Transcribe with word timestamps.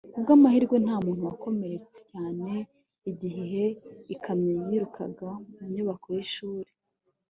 ku 0.13 0.17
bw'amahirwe 0.23 0.75
nta 0.85 0.95
muntu 1.05 1.21
wakomeretse 1.29 1.99
cyane 2.11 2.47
igihe 3.11 3.63
ikamyo 4.13 4.55
yirukaga 4.69 5.29
mu 5.57 5.63
nyubako 5.73 6.07
y'ishuri 6.15 6.69